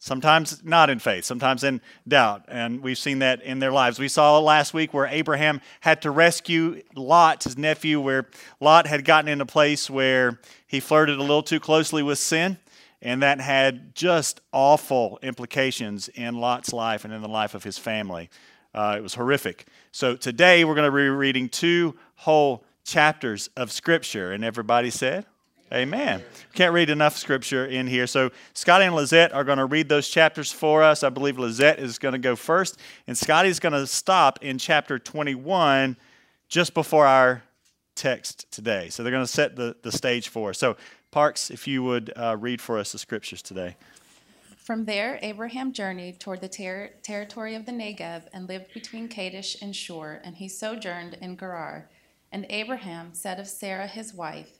[0.00, 3.98] sometimes not in faith, sometimes in doubt, and we've seen that in their lives.
[3.98, 8.26] We saw last week where Abraham had to rescue Lot, his nephew, where
[8.58, 12.58] Lot had gotten in a place where he flirted a little too closely with sin,
[13.02, 17.78] and that had just awful implications in Lot's life and in the life of his
[17.78, 18.30] family.
[18.74, 19.66] Uh, it was horrific.
[19.92, 24.32] So today we're going to be reading two whole chapters of Scripture.
[24.32, 25.26] And everybody said,
[25.72, 26.22] Amen.
[26.54, 28.08] Can't read enough Scripture in here.
[28.08, 31.04] So Scotty and Lizette are going to read those chapters for us.
[31.04, 34.98] I believe Lizette is going to go first, and Scotty's going to stop in chapter
[34.98, 35.96] 21
[36.48, 37.44] just before our
[37.94, 38.88] text today.
[38.88, 40.58] So they're going to set the, the stage for us.
[40.58, 40.76] So,
[41.12, 43.76] Parks, if you would uh, read for us the Scriptures today.
[44.56, 49.56] From there, Abraham journeyed toward the ter- territory of the Negev and lived between Kadesh
[49.60, 51.88] and Shur, and he sojourned in Gerar.
[52.30, 54.59] And Abraham said of Sarah his wife,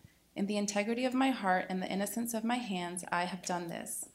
[0.35, 3.67] In the integrity of my heart and the innocence of my hands, I have done
[3.67, 4.07] this.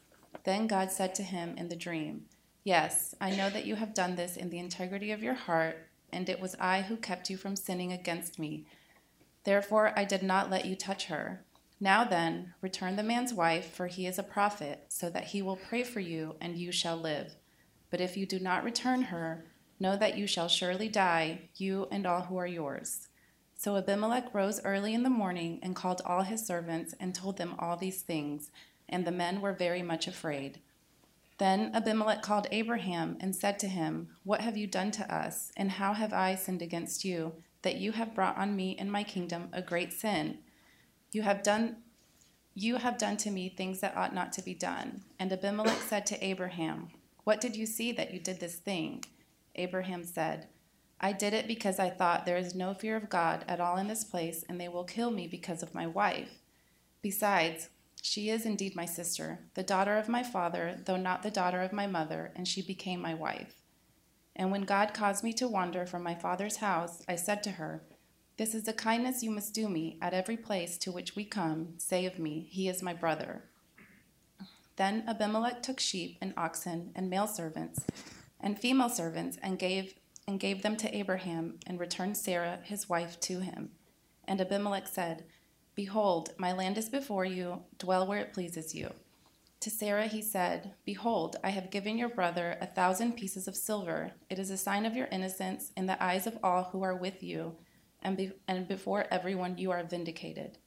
[0.45, 2.25] Then God said to him in the dream,
[2.65, 5.77] Yes, I know that you have done this in the integrity of your heart,
[6.13, 8.67] and it was I who kept you from sinning against me.
[9.45, 11.45] Therefore, I did not let you touch her.
[11.79, 15.57] Now then, return the man's wife, for he is a prophet, so that he will
[15.57, 17.35] pray for you, and you shall live.
[17.91, 19.45] But if you do not return her,
[19.79, 23.06] know that you shall surely die, you and all who are yours.
[23.57, 27.55] So Abimelech rose early in the morning and called all his servants and told them
[27.59, 28.51] all these things,
[28.89, 30.61] and the men were very much afraid.
[31.39, 35.73] Then Abimelech called Abraham and said to him, What have you done to us, and
[35.73, 39.49] how have I sinned against you, that you have brought on me and my kingdom
[39.53, 40.39] a great sin?
[41.13, 41.77] You have done
[42.59, 45.03] you have done to me things that ought not to be done.
[45.19, 46.89] And Abimelech said to Abraham,
[47.25, 49.05] What did you see that you did this thing?
[49.57, 50.49] Abraham said,
[51.01, 53.89] I did it because I thought there is no fear of God at all in
[53.89, 56.41] this place, and they will kill me because of my wife.
[57.03, 57.69] Besides,
[58.03, 61.73] she is indeed my sister, the daughter of my father, though not the daughter of
[61.73, 63.55] my mother, and she became my wife.
[64.35, 67.83] And when God caused me to wander from my father's house, I said to her,
[68.37, 71.75] This is the kindness you must do me at every place to which we come.
[71.79, 73.45] Say of me, He is my brother.
[74.77, 77.81] Then Abimelech took sheep and oxen and male servants
[78.39, 79.95] and female servants and gave
[80.27, 83.71] and gave them to Abraham, and returned Sarah his wife to him.
[84.25, 85.25] And Abimelech said,
[85.75, 88.93] Behold, my land is before you, dwell where it pleases you.
[89.61, 94.13] To Sarah he said, Behold, I have given your brother a thousand pieces of silver.
[94.29, 97.23] It is a sign of your innocence in the eyes of all who are with
[97.23, 97.57] you,
[98.03, 100.59] and, be- and before everyone you are vindicated.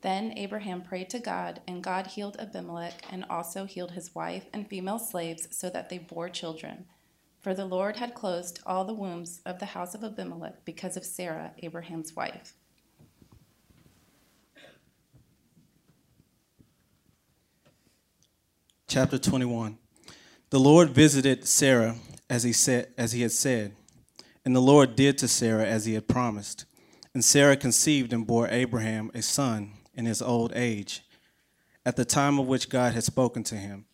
[0.00, 4.68] Then Abraham prayed to God, and God healed Abimelech, and also healed his wife and
[4.68, 6.86] female slaves, so that they bore children.
[7.48, 11.04] For the Lord had closed all the wombs of the house of Abimelech because of
[11.06, 12.52] Sarah, Abraham's wife.
[18.86, 19.78] Chapter 21.
[20.50, 21.94] The Lord visited Sarah
[22.28, 23.74] as he said as he had said,
[24.44, 26.66] and the Lord did to Sarah as he had promised.
[27.14, 31.02] And Sarah conceived and bore Abraham a son in his old age,
[31.86, 33.86] at the time of which God had spoken to him.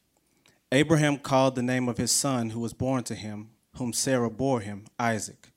[0.74, 4.58] Abraham called the name of his son who was born to him, whom Sarah bore
[4.58, 5.52] him, Isaac.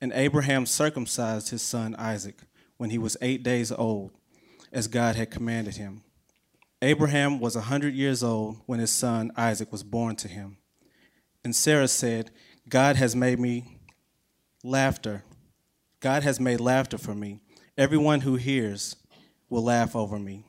[0.00, 2.36] And Abraham circumcised his son Isaac
[2.78, 4.12] when he was eight days old,
[4.72, 6.02] as God had commanded him.
[6.80, 10.56] Abraham was a hundred years old when his son Isaac was born to him.
[11.44, 12.30] And Sarah said,
[12.70, 13.76] God has made me
[14.64, 15.24] laughter.
[16.00, 17.40] God has made laughter for me.
[17.76, 18.96] Everyone who hears
[19.50, 20.46] will laugh over me.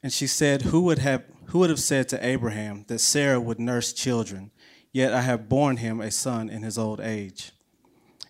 [0.00, 3.60] And she said, Who would have who would have said to Abraham that Sarah would
[3.60, 4.50] nurse children?
[4.92, 7.52] Yet I have borne him a son in his old age.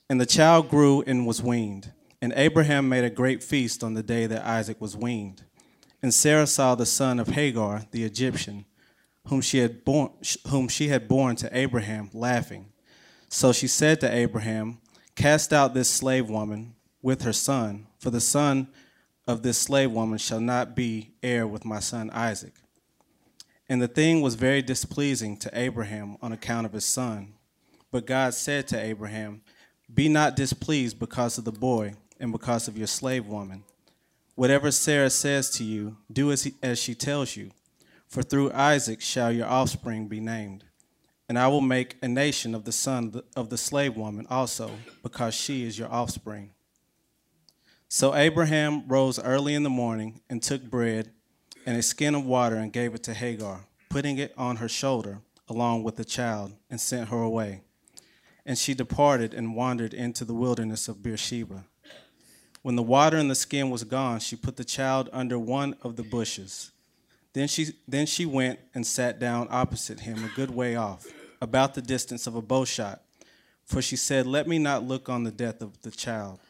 [0.08, 4.02] And the child grew and was weaned, And Abraham made a great feast on the
[4.02, 5.44] day that Isaac was weaned.
[6.02, 8.66] And Sarah saw the son of Hagar, the Egyptian,
[9.28, 10.10] whom she had born,
[10.48, 12.72] whom she had to Abraham, laughing.
[13.28, 14.78] So she said to Abraham,
[15.14, 18.68] Cast out this slave woman with her son, for the son
[19.26, 22.54] of this slave woman shall not be heir with my son Isaac.
[23.68, 27.34] And the thing was very displeasing to Abraham on account of his son.
[27.90, 29.42] But God said to Abraham,
[29.92, 33.64] Be not displeased because of the boy and because of your slave woman.
[34.34, 37.50] Whatever Sarah says to you, do as, he, as she tells you,
[38.06, 40.64] for through Isaac shall your offspring be named.
[41.28, 44.70] And I will make a nation of the son of the slave woman also,
[45.02, 46.50] because she is your offspring.
[47.88, 51.10] So Abraham rose early in the morning and took bread
[51.66, 55.18] and a skin of water and gave it to Hagar, putting it on her shoulder
[55.48, 57.60] along with the child, and sent her away.
[58.44, 61.64] And she departed and wandered into the wilderness of Beersheba.
[62.62, 65.94] When the water in the skin was gone, she put the child under one of
[65.96, 66.72] the bushes.
[67.32, 71.06] Then she, then she went and sat down opposite him, a good way off,
[71.40, 73.02] about the distance of a bow shot.
[73.64, 76.40] For she said, Let me not look on the death of the child.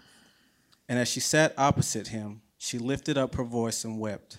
[0.88, 4.38] And as she sat opposite him, she lifted up her voice and wept.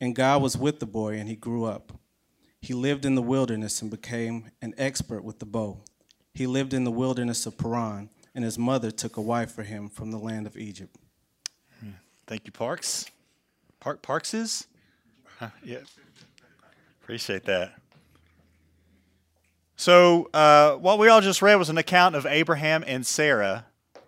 [0.00, 1.92] And God was with the boy, and he grew up.
[2.60, 5.78] He lived in the wilderness and became an expert with the bow.
[6.34, 9.88] He lived in the wilderness of Paran, and his mother took a wife for him
[9.88, 10.96] from the land of Egypt.
[12.30, 13.06] Thank you, Parks.
[13.80, 14.68] Park Parks is?
[15.40, 15.78] Huh, yeah.
[17.02, 17.72] Appreciate that.
[19.74, 23.64] So, uh, what we all just read was an account of Abraham and Sarah,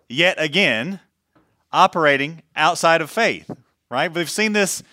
[0.09, 1.01] yet again,
[1.73, 3.51] operating outside of faith,
[3.91, 4.15] right?
[4.15, 4.85] We've seen this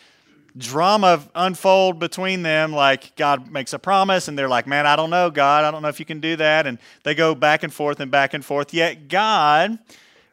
[0.57, 2.71] drama unfold between them.
[2.71, 5.65] Like God makes a promise, and they're like, "Man, I don't know, God.
[5.65, 8.11] I don't know if you can do that." And they go back and forth and
[8.11, 8.73] back and forth.
[8.73, 9.79] Yet God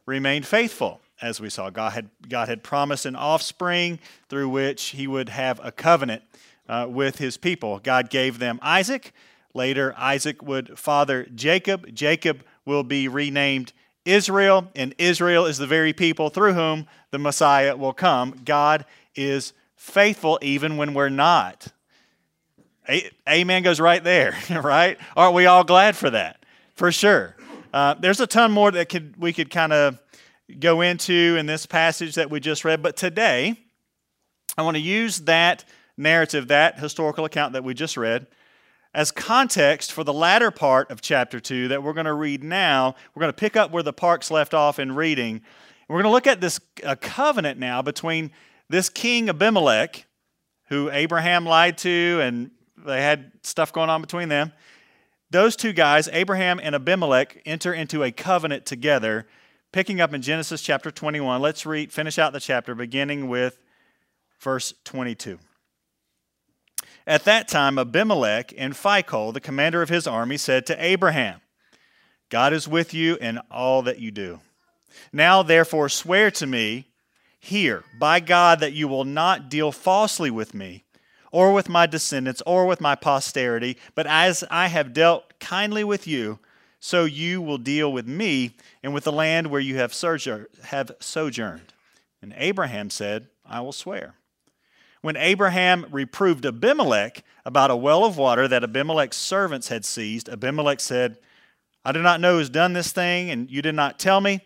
[0.07, 1.71] remained faithful, as we saw.
[1.71, 3.99] God had God had promised an offspring
[4.29, 6.23] through which He would have a covenant
[6.69, 7.79] uh, with His people.
[7.79, 9.13] God gave them Isaac.
[9.55, 11.95] Later, Isaac would father Jacob.
[11.95, 13.73] Jacob will be renamed
[14.05, 18.43] Israel, and Israel is the very people through whom the Messiah will come.
[18.45, 18.85] God
[19.15, 21.69] is faithful even when we're not.
[23.29, 24.99] Amen goes right there, right?
[25.17, 26.45] Aren't we all glad for that?
[26.75, 27.37] For sure.
[27.73, 29.99] Uh, there's a ton more that could we could kind of
[30.59, 33.57] go into in this passage that we just read, but today
[34.57, 35.65] I want to use that
[35.97, 38.27] narrative, that historical account that we just read,
[38.95, 42.95] as context for the latter part of chapter 2 that we're going to read now.
[43.15, 45.43] We're going to pick up where the Parks left off in reading.
[45.89, 46.61] We're going to look at this
[47.01, 48.31] covenant now between
[48.69, 50.07] this king Abimelech,
[50.69, 54.53] who Abraham lied to, and they had stuff going on between them.
[55.31, 59.27] Those two guys, Abraham and Abimelech, enter into a covenant together,
[59.73, 61.41] picking up in Genesis chapter 21.
[61.41, 63.59] Let's read, finish out the chapter, beginning with
[64.39, 65.39] verse 22.
[67.07, 71.41] At that time, Abimelech and Phicol, the commander of his army, said to Abraham,
[72.29, 74.41] God is with you in all that you do.
[75.13, 76.89] Now, therefore, swear to me
[77.39, 80.85] here, by God, that you will not deal falsely with me,
[81.31, 86.07] or with my descendants, or with my posterity, but as I have dealt kindly with
[86.07, 86.39] you,
[86.81, 88.53] so you will deal with me
[88.83, 91.73] and with the land where you have sojourned.
[92.23, 94.15] And Abraham said, I will swear.
[95.03, 100.81] When Abraham reproved Abimelech about a well of water that Abimelech's servants had seized, Abimelech
[100.81, 101.19] said,
[101.85, 104.41] I do not know who's done this thing, and you did not tell me.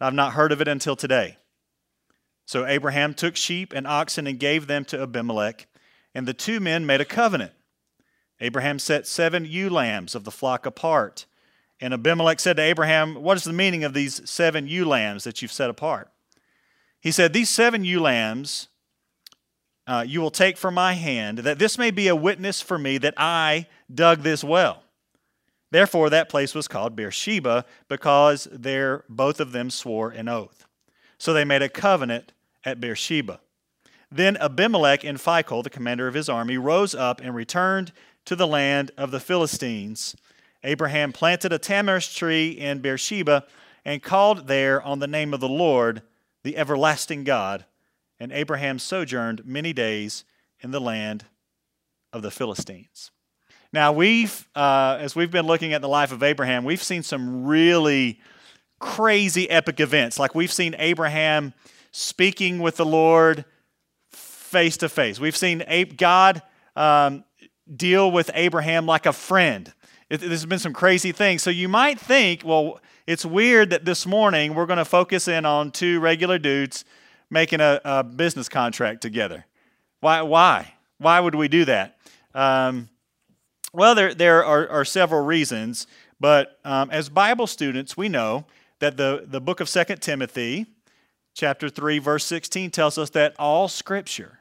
[0.00, 1.38] I've not heard of it until today.
[2.46, 5.66] So Abraham took sheep and oxen and gave them to Abimelech,
[6.14, 7.52] and the two men made a covenant.
[8.40, 11.26] Abraham set seven ewe lambs of the flock apart.
[11.80, 15.42] And Abimelech said to Abraham, What is the meaning of these seven ewe lambs that
[15.42, 16.10] you've set apart?
[17.00, 18.68] He said, These seven ewe lambs
[19.86, 22.98] uh, you will take from my hand, that this may be a witness for me
[22.98, 24.82] that I dug this well.
[25.70, 30.66] Therefore, that place was called Beersheba, because there both of them swore an oath.
[31.18, 32.32] So they made a covenant
[32.64, 33.40] at Beersheba.
[34.10, 37.92] Then Abimelech and Phicol, the commander of his army, rose up and returned
[38.24, 40.14] to the land of the Philistines.
[40.62, 43.44] Abraham planted a tamarisk tree in Beersheba
[43.84, 46.02] and called there on the name of the Lord,
[46.42, 47.66] the everlasting God,
[48.18, 50.24] and Abraham sojourned many days
[50.60, 51.24] in the land
[52.12, 53.10] of the Philistines.
[53.72, 57.44] Now, we've, uh, as we've been looking at the life of Abraham, we've seen some
[57.44, 58.20] really
[58.78, 60.18] crazy epic events.
[60.18, 61.52] Like we've seen Abraham
[61.96, 63.44] speaking with the Lord
[64.10, 65.20] face to face.
[65.20, 65.62] We've seen
[65.96, 66.42] God
[66.74, 67.24] um,
[67.72, 69.72] deal with Abraham like a friend.
[70.08, 71.44] There's been some crazy things.
[71.44, 75.46] So you might think, well, it's weird that this morning we're going to focus in
[75.46, 76.84] on two regular dudes
[77.30, 79.46] making a, a business contract together.
[80.00, 80.22] Why?
[80.22, 80.74] Why?
[80.98, 81.96] Why would we do that?
[82.34, 82.88] Um,
[83.72, 85.86] well, there, there are, are, several reasons,
[86.18, 88.46] but um, as Bible students, we know
[88.80, 90.66] that the, the book of Second Timothy,
[91.34, 94.38] chapter 3, verse 16, tells us that all scripture,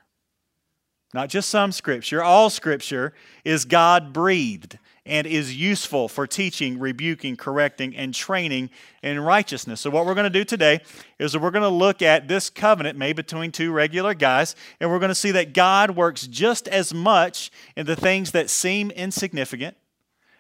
[1.14, 7.36] not just some scripture, all scripture is God breathed and is useful for teaching, rebuking,
[7.36, 8.70] correcting, and training
[9.02, 9.82] in righteousness.
[9.82, 10.80] So, what we're going to do today
[11.20, 15.00] is we're going to look at this covenant made between two regular guys, and we're
[15.00, 19.76] going to see that God works just as much in the things that seem insignificant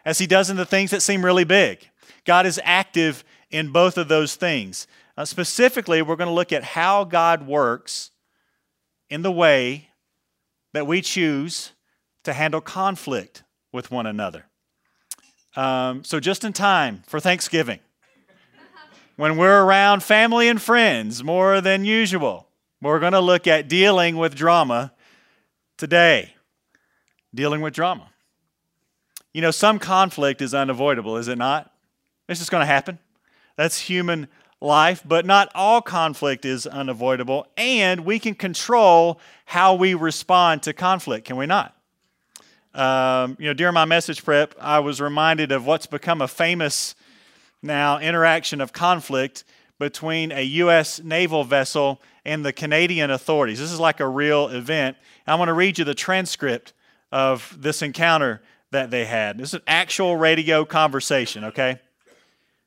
[0.05, 1.89] as he does in the things that seem really big.
[2.25, 4.87] God is active in both of those things.
[5.15, 8.11] Uh, specifically, we're going to look at how God works
[9.09, 9.89] in the way
[10.73, 11.71] that we choose
[12.23, 14.45] to handle conflict with one another.
[15.55, 17.79] Um, so, just in time for Thanksgiving,
[19.15, 22.47] when we're around family and friends more than usual,
[22.81, 24.93] we're going to look at dealing with drama
[25.77, 26.33] today.
[27.35, 28.09] Dealing with drama.
[29.31, 31.71] You know, some conflict is unavoidable, is it not?
[32.27, 32.97] It's just going to happen.
[33.55, 34.27] That's human
[34.63, 40.73] life, but not all conflict is unavoidable, and we can control how we respond to
[40.73, 41.75] conflict, can we not?
[42.73, 46.95] Um, you know, during my message prep, I was reminded of what's become a famous
[47.61, 49.43] now interaction of conflict
[49.79, 51.01] between a U.S.
[51.03, 53.59] naval vessel and the Canadian authorities.
[53.59, 54.97] This is like a real event.
[55.27, 56.73] I want to read you the transcript
[57.11, 58.41] of this encounter
[58.71, 59.37] that they had.
[59.37, 61.79] This is an actual radio conversation, okay?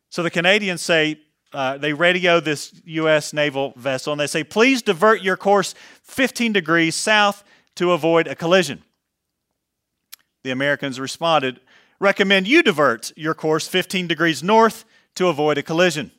[0.09, 1.21] So the Canadians say,
[1.53, 3.33] uh, they radio this U.S.
[3.33, 7.45] naval vessel and they say, please divert your course 15 degrees south
[7.77, 8.83] to avoid a collision.
[10.45, 11.61] The Americans responded,
[11.99, 14.85] Recommend you divert your course 15 degrees north
[15.15, 16.13] to avoid a collision.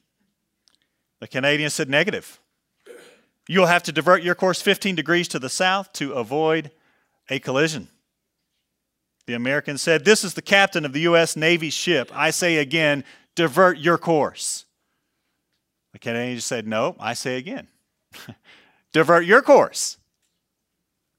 [1.20, 2.40] The Canadians said, Negative.
[3.48, 6.72] You'll have to divert your course 15 degrees to the south to avoid
[7.30, 7.88] a collision.
[9.28, 11.36] The Americans said, This is the captain of the U.S.
[11.36, 12.12] Navy ship.
[12.14, 13.04] I say again,
[13.36, 14.66] divert your course.
[15.98, 17.70] The Canadians said, No, I say again,
[18.94, 19.98] divert your course.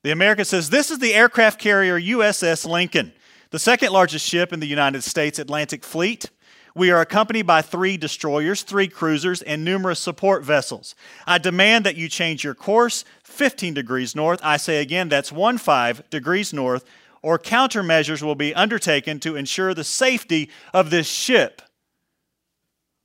[0.05, 3.13] The American says this is the aircraft carrier USS Lincoln,
[3.51, 6.31] the second largest ship in the United States Atlantic Fleet.
[6.77, 10.95] We are accompanied by three destroyers, three cruisers, and numerous support vessels.
[11.27, 14.39] I demand that you change your course 15 degrees north.
[14.45, 16.85] I say again, that's 1 5 degrees north,
[17.21, 21.63] or countermeasures will be undertaken to ensure the safety of this ship.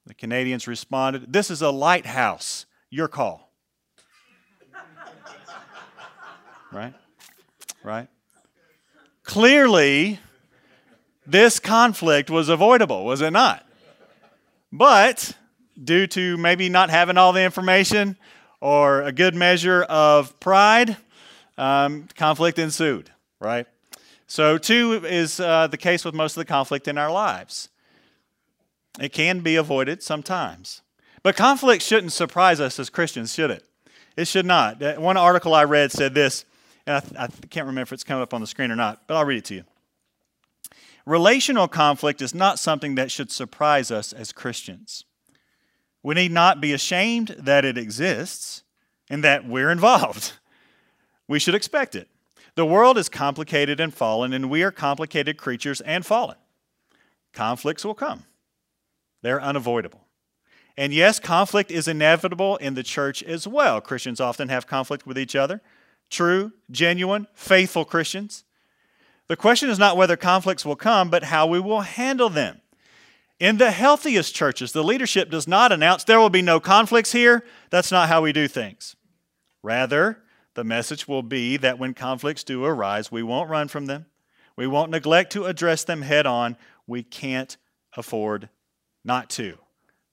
[0.06, 2.66] The Canadians responded, This is a lighthouse.
[2.90, 3.52] Your call.
[6.72, 6.94] right?
[7.84, 8.08] Right?
[9.24, 10.20] Clearly,
[11.26, 13.66] this conflict was avoidable, was it not?
[14.72, 15.36] But
[15.82, 18.18] due to maybe not having all the information
[18.60, 20.98] or a good measure of pride,
[21.58, 23.68] um, conflict ensued, right?
[24.28, 27.70] So, two is uh, the case with most of the conflict in our lives.
[29.00, 30.82] It can be avoided sometimes.
[31.24, 33.66] But conflict shouldn't surprise us as Christians, should it?
[34.16, 35.00] It should not.
[35.00, 36.46] One article I read said this
[36.86, 39.08] and I, th- I can't remember if it's coming up on the screen or not,
[39.08, 39.64] but I'll read it to you.
[41.06, 45.06] Relational conflict is not something that should surprise us as Christians.
[46.02, 48.64] We need not be ashamed that it exists
[49.10, 50.34] and that we're involved.
[51.26, 52.10] We should expect it.
[52.56, 56.36] The world is complicated and fallen, and we are complicated creatures and fallen.
[57.32, 58.26] Conflicts will come,
[59.24, 60.06] they're unavoidable.
[60.78, 63.82] And yes, conflict is inevitable in the church as well.
[63.82, 65.62] Christians often have conflict with each other
[66.10, 68.44] true, genuine, faithful Christians.
[69.28, 72.62] The question is not whether conflicts will come, but how we will handle them.
[73.40, 77.44] In the healthiest churches, the leadership does not announce there will be no conflicts here.
[77.72, 78.96] That's not how we do things.
[79.64, 80.20] Rather,
[80.54, 84.06] the message will be that when conflicts do arise, we won't run from them.
[84.56, 86.58] We won't neglect to address them head on.
[86.86, 87.58] We can't
[87.98, 88.50] afford
[89.04, 89.58] not to.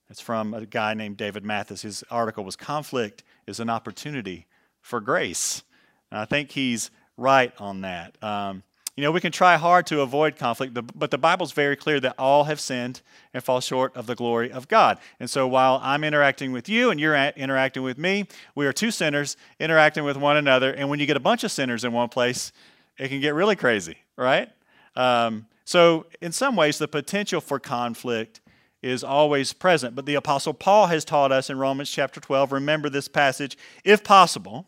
[0.09, 1.83] It's from a guy named David Mathis.
[1.83, 4.45] His article was Conflict is an Opportunity
[4.81, 5.63] for Grace.
[6.11, 8.21] And I think he's right on that.
[8.21, 8.63] Um,
[8.97, 12.15] you know, we can try hard to avoid conflict, but the Bible's very clear that
[12.19, 13.01] all have sinned
[13.33, 14.99] and fall short of the glory of God.
[15.19, 18.91] And so while I'm interacting with you and you're interacting with me, we are two
[18.91, 20.73] sinners interacting with one another.
[20.73, 22.51] And when you get a bunch of sinners in one place,
[22.97, 24.49] it can get really crazy, right?
[24.97, 28.41] Um, so, in some ways, the potential for conflict
[28.81, 29.95] is always present.
[29.95, 34.03] But the Apostle Paul has taught us in Romans chapter 12 remember this passage, if
[34.03, 34.67] possible,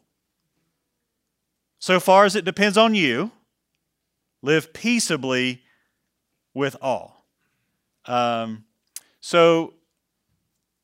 [1.80, 3.32] so far as it depends on you
[4.42, 5.64] live peaceably
[6.54, 7.26] with all.
[8.06, 8.66] Um,
[9.20, 9.74] so,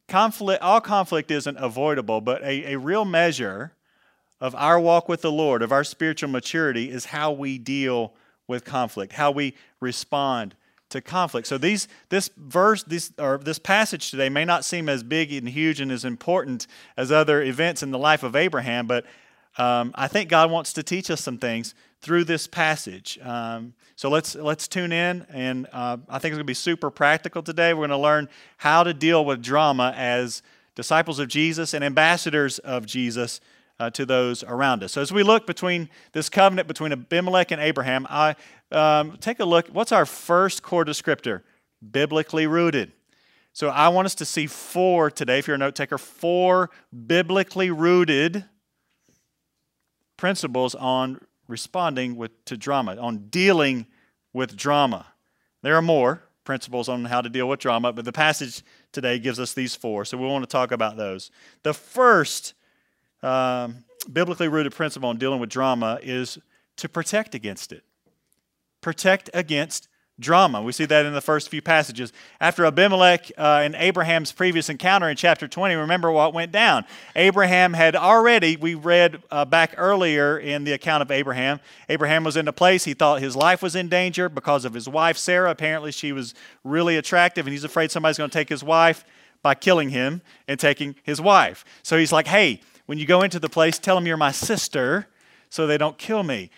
[0.07, 3.74] conflict, all conflict isn't avoidable, but a, a real measure
[4.41, 8.13] of our walk with the Lord, of our spiritual maturity, is how we deal
[8.48, 10.55] with conflict, how we respond
[10.89, 11.48] to conflict.
[11.48, 15.48] So these this verse this or this passage today may not seem as big and
[15.48, 16.67] huge and as important
[16.98, 19.05] as other events in the life of Abraham, but
[19.58, 23.19] um, I think God wants to teach us some things through this passage.
[23.22, 26.89] Um, so let's let's tune in, and uh, I think it's going to be super
[26.89, 27.74] practical today.
[27.74, 30.41] We're going to learn how to deal with drama as
[30.75, 33.41] disciples of Jesus and ambassadors of Jesus
[33.79, 34.93] uh, to those around us.
[34.93, 38.36] So as we look between this covenant between Abimelech and Abraham, I
[38.71, 39.67] um, take a look.
[39.67, 41.41] What's our first core descriptor?
[41.91, 42.91] Biblically rooted.
[43.53, 45.39] So I want us to see four today.
[45.39, 46.69] If you're a note taker, four
[47.07, 48.45] biblically rooted
[50.17, 53.88] principles on responding with, to drama, on dealing
[54.33, 55.07] with drama.
[55.62, 59.39] There are more principles on how to deal with drama, but the passage today gives
[59.39, 61.31] us these four, so we want to talk about those.
[61.63, 62.53] The first
[63.23, 66.38] um, biblically rooted principle in dealing with drama is
[66.77, 67.83] to protect against it.
[68.81, 70.61] Protect against drama.
[70.61, 72.11] We see that in the first few passages.
[72.41, 76.85] After Abimelech uh, and Abraham's previous encounter in chapter 20, remember what went down.
[77.15, 82.35] Abraham had already, we read uh, back earlier in the account of Abraham, Abraham was
[82.35, 85.51] in a place he thought his life was in danger because of his wife Sarah.
[85.51, 86.33] Apparently, she was
[86.63, 89.05] really attractive, and he's afraid somebody's going to take his wife
[89.41, 91.63] by killing him and taking his wife.
[91.81, 95.05] So he's like, hey, when you go into the place, tell them you're my sister
[95.50, 96.50] so they don't kill me.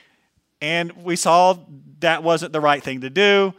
[0.61, 1.57] And we saw
[2.00, 3.53] that wasn't the right thing to do.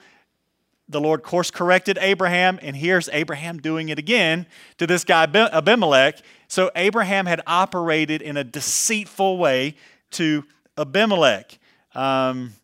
[0.88, 4.46] The Lord course corrected Abraham, and here's Abraham doing it again
[4.78, 6.22] to this guy Abimelech.
[6.48, 9.74] So Abraham had operated in a deceitful way
[10.12, 10.42] to
[10.78, 11.58] Abimelech.
[11.94, 12.54] Um,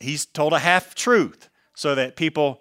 [0.00, 2.59] he's told a half truth so that people.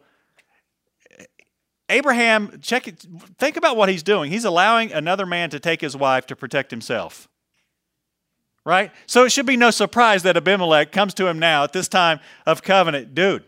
[1.89, 3.05] Abraham, check it,
[3.37, 4.31] think about what he's doing.
[4.31, 7.27] He's allowing another man to take his wife to protect himself
[8.65, 8.91] right?
[9.07, 12.19] So it should be no surprise that Abimelech comes to him now at this time
[12.45, 13.15] of covenant.
[13.15, 13.43] Dude,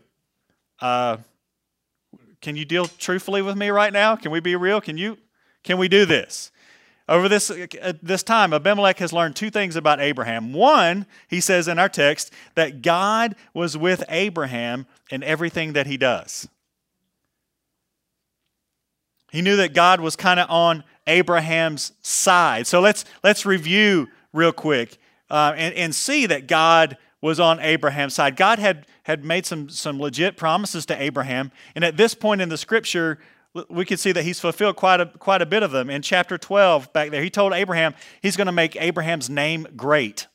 [0.80, 1.18] uh,
[2.40, 4.16] can you deal truthfully with me right now?
[4.16, 4.80] Can we be real?
[4.80, 5.16] Can you?
[5.62, 6.50] Can we do this?
[7.08, 10.52] Over this, uh, this time, Abimelech has learned two things about Abraham.
[10.52, 15.96] One, he says in our text, that God was with Abraham in everything that he
[15.96, 16.48] does.
[19.32, 22.66] He knew that God was kind of on Abraham's side.
[22.66, 24.98] So let's, let's review real quick
[25.30, 28.36] uh, and, and see that God was on Abraham's side.
[28.36, 31.50] God had, had made some, some legit promises to Abraham.
[31.74, 33.18] And at this point in the scripture,
[33.70, 35.88] we can see that he's fulfilled quite a, quite a bit of them.
[35.88, 40.26] In chapter 12, back there, he told Abraham he's going to make Abraham's name great.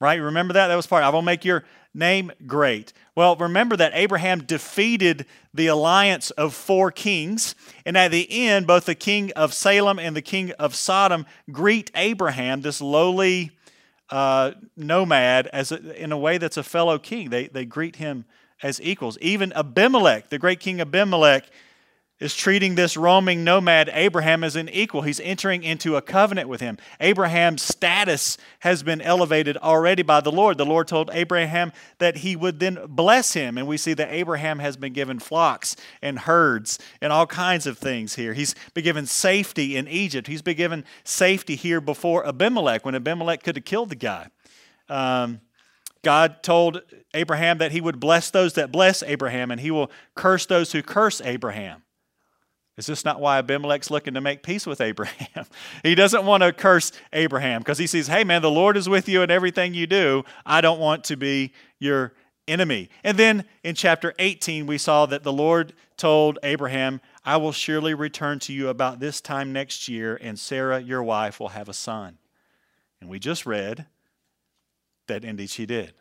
[0.00, 0.16] Right?
[0.16, 0.68] Remember that?
[0.68, 1.02] That was part.
[1.02, 1.64] I will make your
[1.98, 2.92] name great.
[3.14, 7.54] Well, remember that Abraham defeated the alliance of four kings.
[7.84, 11.90] And at the end, both the king of Salem and the king of Sodom greet
[11.94, 13.50] Abraham, this lowly
[14.10, 17.30] uh, nomad as a, in a way that's a fellow king.
[17.30, 18.24] They, they greet him
[18.62, 19.18] as equals.
[19.20, 21.44] Even Abimelech, the great king Abimelech,
[22.20, 25.02] is treating this roaming nomad Abraham as an equal.
[25.02, 26.76] He's entering into a covenant with him.
[27.00, 30.58] Abraham's status has been elevated already by the Lord.
[30.58, 33.56] The Lord told Abraham that he would then bless him.
[33.56, 37.78] And we see that Abraham has been given flocks and herds and all kinds of
[37.78, 38.32] things here.
[38.32, 40.26] He's been given safety in Egypt.
[40.26, 44.28] He's been given safety here before Abimelech when Abimelech could have killed the guy.
[44.88, 45.40] Um,
[46.02, 46.82] God told
[47.14, 50.82] Abraham that he would bless those that bless Abraham and he will curse those who
[50.82, 51.82] curse Abraham.
[52.78, 55.46] Is this not why Abimelech's looking to make peace with Abraham?
[55.82, 59.08] he doesn't want to curse Abraham because he sees, hey, man, the Lord is with
[59.08, 60.24] you in everything you do.
[60.46, 62.14] I don't want to be your
[62.46, 62.88] enemy.
[63.02, 67.94] And then in chapter 18, we saw that the Lord told Abraham, I will surely
[67.94, 71.74] return to you about this time next year, and Sarah, your wife, will have a
[71.74, 72.16] son.
[73.00, 73.86] And we just read
[75.08, 75.94] that indeed she did.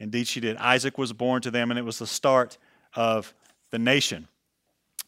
[0.00, 0.56] Indeed she did.
[0.56, 2.58] Isaac was born to them, and it was the start
[2.94, 3.32] of
[3.70, 4.26] the nation.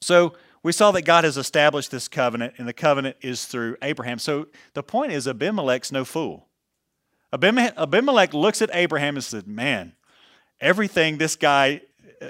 [0.01, 0.35] So,
[0.67, 4.19] we saw that God has established this covenant, and the covenant is through Abraham.
[4.19, 6.49] So the point is, Abimelech's no fool.
[7.33, 9.93] Abimelech looks at Abraham and says, Man,
[10.61, 11.83] everything this guy,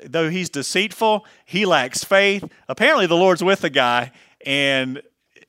[0.05, 2.45] though he's deceitful, he lacks faith.
[2.69, 4.13] Apparently, the Lord's with the guy,
[4.45, 5.01] and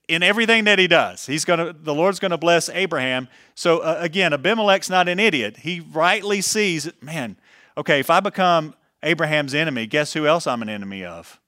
[0.08, 1.74] in everything that he does, he's gonna.
[1.74, 3.28] The Lord's gonna bless Abraham.
[3.54, 5.58] So uh, again, Abimelech's not an idiot.
[5.58, 7.36] He rightly sees, man.
[7.78, 11.42] Okay, if I become Abraham's enemy, guess who else I'm an enemy of?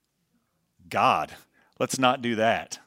[0.89, 1.35] God.
[1.79, 2.79] Let's not do that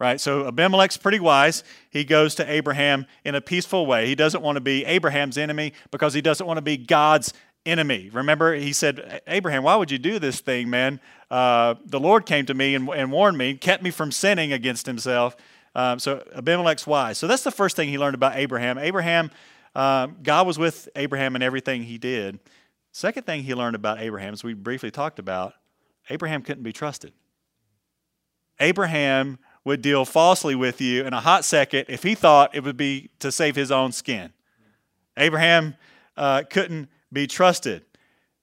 [0.00, 0.18] right?
[0.18, 1.62] So Abimelech's pretty wise.
[1.90, 4.06] He goes to Abraham in a peaceful way.
[4.06, 7.32] He doesn't want to be Abraham's enemy because he doesn't want to be God's
[7.66, 8.10] enemy.
[8.12, 11.00] Remember, he said, Abraham, why would you do this thing, man?
[11.30, 14.86] Uh, the Lord came to me and, and, warned me, kept me from sinning against
[14.86, 15.36] himself.
[15.74, 17.18] Um, so Abimelech's wise.
[17.18, 18.78] So that's the first thing he learned about Abraham.
[18.78, 19.30] Abraham,
[19.74, 22.40] uh, God was with Abraham in everything he did.
[22.90, 25.52] Second thing he learned about Abraham, as we briefly talked about,
[26.08, 27.12] Abraham couldn't be trusted.
[28.60, 32.76] Abraham would deal falsely with you in a hot second if he thought it would
[32.76, 34.32] be to save his own skin.
[35.16, 35.76] Abraham
[36.16, 37.84] uh, couldn't be trusted.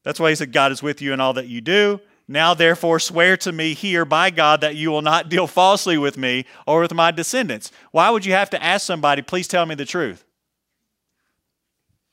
[0.03, 1.99] That's why he said, God is with you in all that you do.
[2.27, 6.17] Now, therefore, swear to me here by God that you will not deal falsely with
[6.17, 7.71] me or with my descendants.
[7.91, 10.23] Why would you have to ask somebody, please tell me the truth?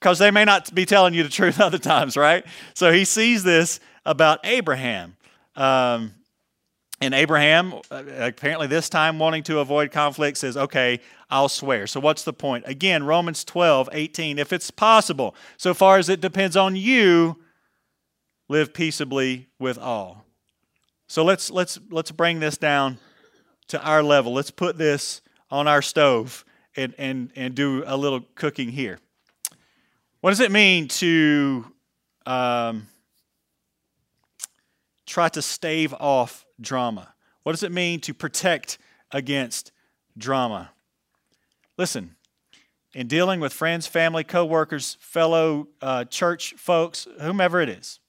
[0.01, 2.45] Because they may not be telling you the truth other times, right?
[2.75, 5.17] So he sees this about Abraham.
[5.57, 6.15] Um,
[7.05, 11.87] and Abraham, uh, apparently this time wanting to avoid conflict, says, Okay, I'll swear.
[11.87, 12.65] So what's the point?
[12.67, 14.39] Again, Romans 12, 18.
[14.39, 17.39] If it's possible, so far as it depends on you,
[18.49, 20.25] live peaceably with all.
[21.07, 22.99] So let's let's let's bring this down
[23.69, 24.33] to our level.
[24.33, 26.45] Let's put this on our stove
[26.77, 28.99] and and and do a little cooking here.
[30.23, 31.71] What does it mean to
[32.25, 32.87] um,
[35.15, 37.15] try to stave off drama?
[37.45, 38.79] What does it mean to protect
[39.13, 39.71] against
[40.19, 40.73] drama?
[41.79, 42.17] Listen,
[42.95, 48.01] in dealing with friends, family, coworkers, fellow uh, church folks, whomever it is,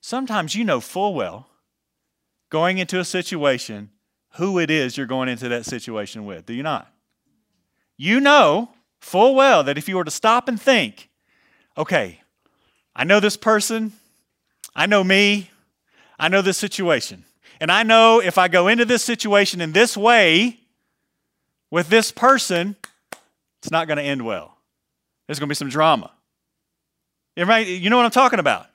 [0.00, 1.48] sometimes you know full well
[2.50, 3.90] going into a situation
[4.34, 6.46] who it is you're going into that situation with.
[6.46, 6.86] Do you not?
[7.96, 11.10] You know full well that if you were to stop and think,
[11.76, 12.20] okay,
[12.94, 13.92] I know this person,
[14.72, 15.50] I know me,
[16.18, 17.24] I know this situation.
[17.60, 20.58] And I know if I go into this situation in this way
[21.70, 22.76] with this person,
[23.60, 24.56] it's not going to end well.
[25.26, 26.10] There's going to be some drama.
[27.36, 28.66] You know what I'm talking about?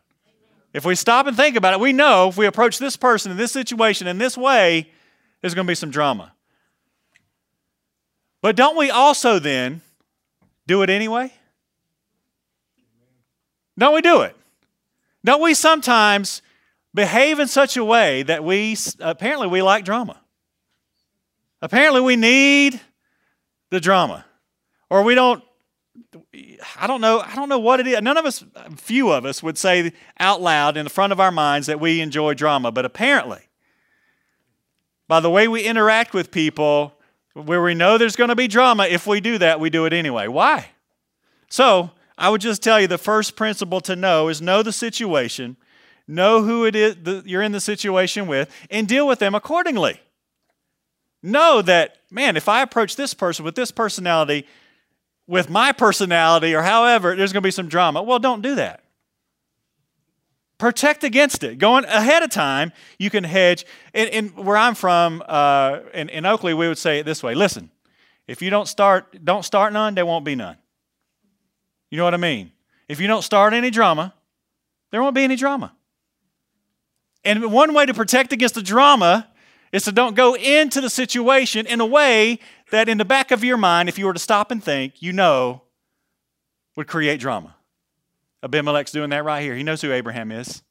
[0.74, 3.38] If we stop and think about it, we know if we approach this person in
[3.38, 4.90] this situation in this way,
[5.42, 6.34] there's going to be some drama.
[8.42, 9.82] But don't we also then
[10.66, 11.34] do it anyway?
[13.78, 14.36] Don't we do it?
[15.24, 16.42] Don't we sometimes
[16.94, 20.20] behave in such a way that we apparently we like drama.
[21.62, 22.80] Apparently we need
[23.70, 24.26] the drama.
[24.90, 25.44] Or we don't
[26.80, 28.02] I don't know I don't know what it is.
[28.02, 28.44] None of us
[28.76, 32.02] few of us would say out loud in the front of our minds that we
[32.02, 33.48] enjoy drama, but apparently
[35.08, 36.94] by the way we interact with people
[37.34, 39.94] where we know there's going to be drama, if we do that, we do it
[39.94, 40.28] anyway.
[40.28, 40.70] Why?
[41.50, 45.56] So, I would just tell you the first principle to know is know the situation
[46.08, 50.00] know who it is that you're in the situation with, and deal with them accordingly.
[51.22, 54.46] Know that, man, if I approach this person with this personality,
[55.28, 58.02] with my personality, or however, there's going to be some drama.
[58.02, 58.84] Well, don't do that.
[60.58, 61.60] Protect against it.
[61.60, 63.66] Going ahead of time, you can hedge.
[63.94, 67.36] And, and where I'm from, uh, in, in Oakley, we would say it this way
[67.36, 67.70] listen,
[68.28, 70.58] if you don't start, don't start none, there won't be none.
[71.92, 72.52] You know what I mean?
[72.88, 74.14] If you don't start any drama,
[74.92, 75.74] there won't be any drama.
[77.28, 79.28] And one way to protect against the drama
[79.74, 82.40] is to don't go into the situation in a way
[82.72, 85.12] that, in the back of your mind, if you were to stop and think, you
[85.12, 85.62] know
[86.78, 87.54] would create drama.
[88.42, 89.56] Abimelech's doing that right here.
[89.56, 90.64] He knows who Abraham is.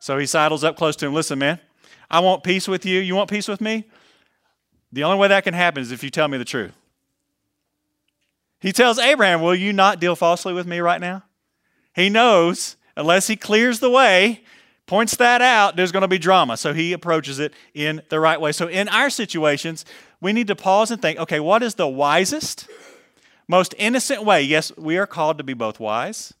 [0.00, 1.12] So he sidles up close to him.
[1.12, 1.58] Listen, man,
[2.10, 3.00] I want peace with you.
[3.00, 3.84] You want peace with me?
[4.92, 6.72] The only way that can happen is if you tell me the truth.
[8.60, 11.24] He tells Abraham, Will you not deal falsely with me right now?
[11.94, 14.42] He knows, unless he clears the way,
[14.92, 16.54] points that out, there's going to be drama.
[16.54, 18.52] So he approaches it in the right way.
[18.52, 19.86] So in our situations,
[20.20, 22.68] we need to pause and think okay, what is the wisest,
[23.48, 24.42] most innocent way?
[24.42, 26.34] Yes, we are called to be both wise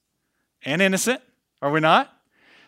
[0.66, 1.22] and innocent,
[1.62, 2.14] are we not?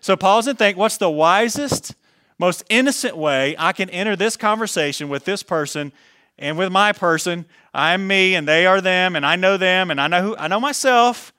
[0.01, 1.95] So pause and think what's the wisest,
[2.39, 5.93] most innocent way I can enter this conversation with this person
[6.39, 7.45] and with my person?
[7.75, 10.49] I'm me and they are them and I know them and I know who I
[10.49, 11.35] know myself.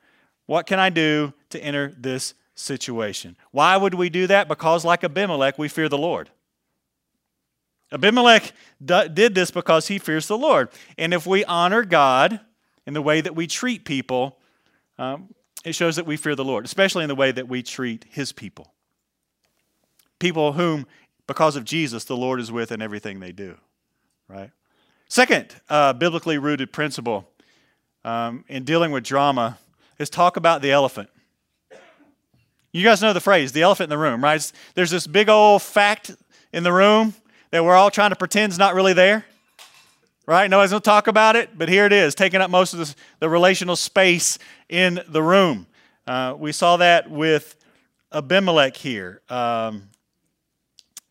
[0.46, 3.38] What can I do to enter this situation.
[3.52, 4.48] Why would we do that?
[4.48, 6.30] Because, like Abimelech, we fear the Lord.
[7.92, 10.70] Abimelech did this because he fears the Lord.
[10.98, 12.40] And if we honor God
[12.88, 14.40] in the way that we treat people,
[14.98, 18.06] Um, it shows that we fear the Lord, especially in the way that we treat
[18.10, 18.74] His people.
[20.20, 20.86] People whom,
[21.28, 23.58] because of Jesus, the Lord is with in everything they do,
[24.30, 24.52] right?
[25.10, 27.28] Second, uh, biblically rooted principle
[28.06, 29.58] um, in dealing with drama
[30.00, 31.10] is talk about the elephant.
[32.76, 34.52] You guys know the phrase, the elephant in the room, right?
[34.74, 36.14] There's this big old fact
[36.52, 37.14] in the room
[37.52, 39.26] that we're all trying to pretend is not really there,
[40.26, 40.50] right?
[40.50, 42.94] Nobody's going to talk about it, but here it is, taking up most of the,
[43.20, 45.68] the relational space in the room.
[46.06, 47.56] Uh, we saw that with
[48.12, 49.22] Abimelech here.
[49.30, 49.84] Um,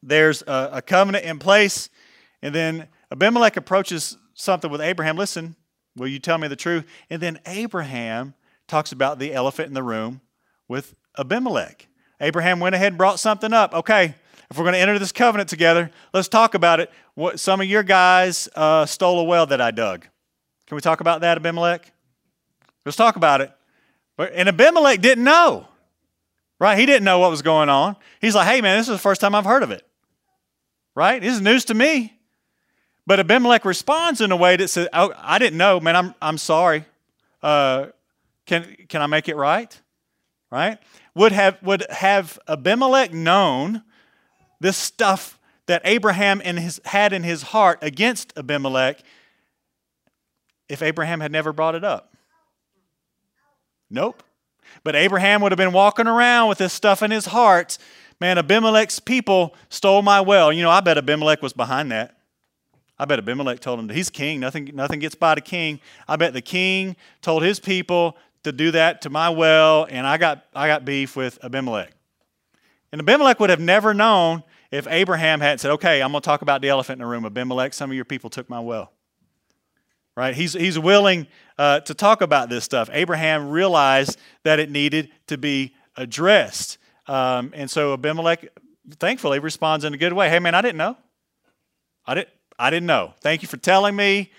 [0.03, 1.89] there's a, a covenant in place,
[2.43, 5.17] and then Abimelech approaches something with Abraham.
[5.17, 5.57] Listen,
[5.97, 6.85] will you tell me the truth?
[7.09, 8.35] And then Abraham
[8.69, 10.21] talks about the elephant in the room
[10.69, 11.89] with Abimelech.
[12.21, 13.75] Abraham went ahead and brought something up.
[13.75, 14.15] Okay,
[14.51, 16.91] if we're going to enter this covenant together, let's talk about it.
[17.15, 20.07] What, some of your guys uh, stole a well that I dug.
[20.67, 21.93] Can we talk about that, Abimelech?
[22.85, 23.53] Let's talk about it.
[24.17, 25.69] But, and Abimelech didn't know,
[26.59, 26.79] right?
[26.79, 27.97] He didn't know what was going on.
[28.21, 29.85] He's like, hey, man, this is the first time I've heard of it,
[30.95, 31.21] right?
[31.21, 32.13] This is news to me.
[33.07, 36.39] But Abimelech responds in a way that says, oh, I didn't know, man, I'm, I'm
[36.39, 36.85] sorry.
[37.43, 37.87] Uh,
[38.47, 39.79] can, can I make it right?
[40.51, 40.79] Right?
[41.15, 43.83] Would have, would have Abimelech known
[44.61, 49.01] this stuff that Abraham in his, had in his heart against Abimelech
[50.69, 52.15] if Abraham had never brought it up?
[53.91, 54.23] Nope.
[54.83, 57.79] But Abraham would have been walking around with this stuff in his heart.
[58.21, 60.53] Man, Abimelech's people stole my well.
[60.53, 62.17] You know, I bet Abimelech was behind that.
[62.99, 64.41] I bet Abimelech told him he's king.
[64.41, 65.81] Nothing, nothing gets by the king.
[66.07, 70.17] I bet the king told his people to do that to my well, and I
[70.17, 71.93] got, I got beef with Abimelech.
[72.93, 76.43] And Abimelech would have never known if Abraham had said, okay, I'm going to talk
[76.43, 77.25] about the elephant in the room.
[77.25, 78.93] Abimelech, some of your people took my well.
[80.17, 80.35] Right?
[80.35, 81.27] He's, he's willing
[81.59, 82.89] uh, to talk about this stuff.
[82.93, 86.79] Abraham realized that it needed to be addressed.
[87.07, 88.49] Um, and so Abimelech,
[88.99, 90.31] thankfully, responds in a good way.
[90.31, 90.97] Hey, man, I didn't know.
[92.07, 92.29] I didn't,
[92.59, 93.15] I didn't know.
[93.21, 94.31] Thank you for telling me.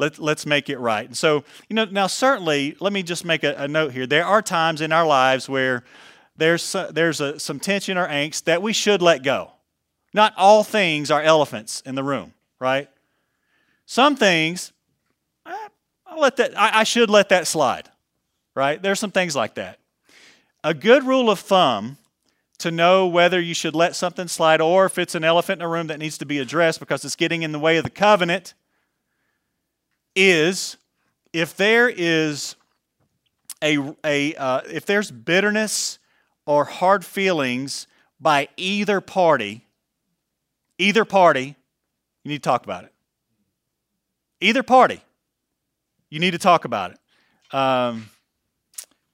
[0.00, 1.04] Let, let's make it right.
[1.04, 4.06] And so, you know, now certainly, let me just make a, a note here.
[4.06, 5.84] There are times in our lives where
[6.38, 9.52] there's, uh, there's a, some tension or angst that we should let go.
[10.14, 12.88] Not all things are elephants in the room, right?
[13.84, 14.72] Some things,
[15.44, 17.90] I'll let that, I, I should let that slide,
[18.54, 18.80] right?
[18.80, 19.80] There's some things like that.
[20.64, 21.98] A good rule of thumb
[22.60, 25.68] to know whether you should let something slide or if it's an elephant in a
[25.68, 28.54] room that needs to be addressed because it's getting in the way of the covenant
[30.20, 30.76] is
[31.32, 32.56] if there is
[33.62, 35.98] a, a uh, if there's bitterness
[36.46, 37.86] or hard feelings
[38.20, 39.66] by either party
[40.78, 41.56] either party
[42.24, 42.92] you need to talk about it
[44.40, 45.00] either party
[46.10, 46.98] you need to talk about it
[47.54, 48.10] um,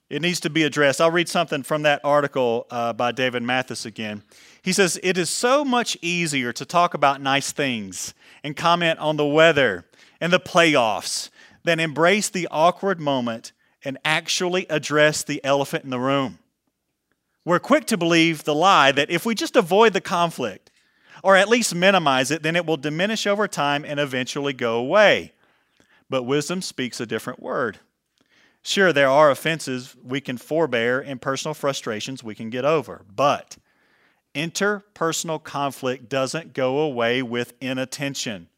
[0.09, 1.01] it needs to be addressed.
[1.01, 4.23] I'll read something from that article uh, by David Mathis again.
[4.63, 8.15] He says, It is so much easier to talk about nice things
[8.45, 9.86] and comment on the weather
[10.21, 11.31] and the playoffs
[11.65, 13.53] than embrace the awkward moment
[13.85, 16.39] and actually address the elephant in the room.
[17.45, 20.71] We're quick to believe the lie that if we just avoid the conflict,
[21.23, 25.33] or at least minimize it, then it will diminish over time and eventually go away.
[26.11, 27.79] But wisdom speaks a different word.
[28.63, 33.57] Sure, there are offenses we can forbear and personal frustrations we can get over, but
[34.35, 38.49] interpersonal conflict doesn't go away with inattention.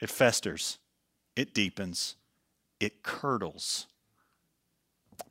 [0.00, 0.78] It festers,
[1.34, 2.16] it deepens,
[2.80, 3.86] it curdles.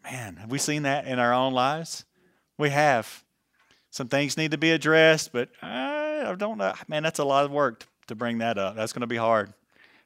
[0.04, 2.06] Man, have we seen that in our own lives?
[2.58, 3.24] We have.
[3.92, 5.68] Some things need to be addressed, but uh,
[6.28, 6.74] I don't know.
[6.88, 8.76] Man, that's a lot of work to bring that up.
[8.76, 9.54] That's going to be hard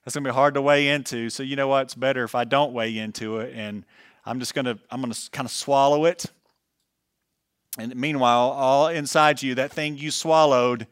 [0.03, 1.29] that's going to be hard to weigh into.
[1.29, 1.83] So you know what?
[1.83, 3.85] It's better if I don't weigh into it, and
[4.25, 6.25] I'm just going to I'm going to kind of swallow it.
[7.77, 10.87] And meanwhile, all inside you, that thing you swallowed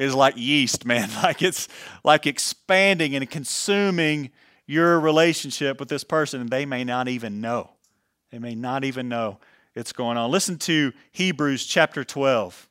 [0.00, 1.08] is like yeast, man.
[1.22, 1.68] Like it's
[2.02, 4.30] like expanding and consuming
[4.66, 7.70] your relationship with this person, and they may not even know.
[8.30, 9.38] They may not even know
[9.74, 10.30] it's going on.
[10.30, 12.68] Listen to Hebrews chapter 12.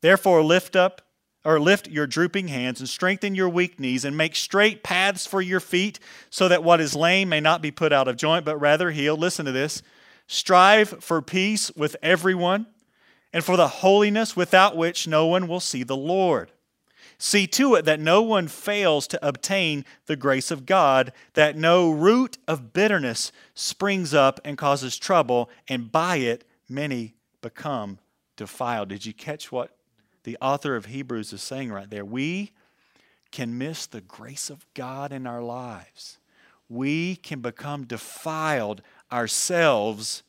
[0.00, 1.02] Therefore, lift up
[1.44, 5.40] or lift your drooping hands and strengthen your weak knees and make straight paths for
[5.40, 8.58] your feet so that what is lame may not be put out of joint but
[8.58, 9.82] rather heal listen to this
[10.26, 12.66] strive for peace with everyone
[13.32, 16.52] and for the holiness without which no one will see the lord
[17.18, 21.90] see to it that no one fails to obtain the grace of god that no
[21.90, 27.98] root of bitterness springs up and causes trouble and by it many become
[28.36, 29.76] defiled did you catch what
[30.24, 32.04] the author of Hebrews is saying right there.
[32.04, 32.52] We
[33.30, 36.18] can miss the grace of God in our lives.
[36.68, 40.22] We can become defiled ourselves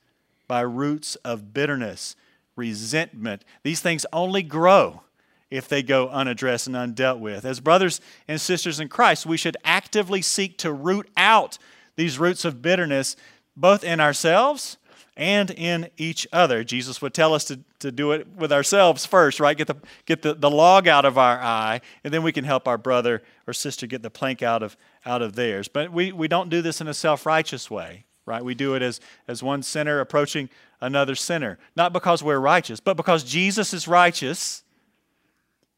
[0.47, 2.15] by roots of bitterness,
[2.55, 3.43] resentment.
[3.63, 5.01] These things only grow
[5.49, 7.45] if they go unaddressed and undealt with.
[7.45, 11.57] As brothers and sisters in Christ, we should actively seek to root out
[11.95, 13.15] these roots of bitterness
[13.55, 14.77] both in ourselves
[15.17, 16.63] and in each other.
[16.63, 19.57] Jesus would tell us to, to do it with ourselves first, right?
[19.57, 22.67] Get the get the, the log out of our eye, and then we can help
[22.67, 25.67] our brother or sister get the plank out of out of theirs.
[25.67, 28.43] But we, we don't do this in a self-righteous way, right?
[28.43, 31.57] We do it as, as one sinner approaching another sinner.
[31.75, 34.63] Not because we're righteous, but because Jesus is righteous.